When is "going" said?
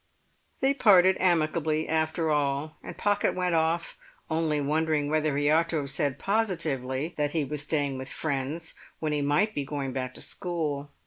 9.63-9.93